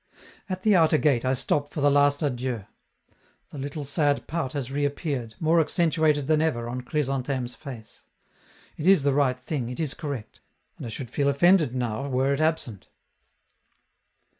At 0.49 0.63
the 0.63 0.75
outer 0.75 0.97
gate 0.97 1.23
I 1.25 1.35
stop 1.35 1.69
for 1.69 1.79
the 1.79 1.91
last 1.91 2.23
adieu: 2.23 2.65
the 3.51 3.59
little 3.59 3.83
sad 3.83 4.25
pout 4.25 4.53
has 4.53 4.71
reappeared, 4.71 5.35
more 5.39 5.61
accentuated 5.61 6.25
than 6.25 6.41
ever, 6.41 6.67
on 6.67 6.81
Chrysantheme's 6.81 7.53
face; 7.53 8.01
it 8.77 8.87
is 8.87 9.03
the 9.03 9.13
right 9.13 9.39
thing, 9.39 9.69
it 9.69 9.79
is 9.79 9.93
correct, 9.93 10.39
and 10.77 10.87
I 10.87 10.89
should 10.89 11.11
feel 11.11 11.29
offended 11.29 11.75
now 11.75 12.09
were 12.09 12.33
it 12.33 12.41
absent. 12.41 12.87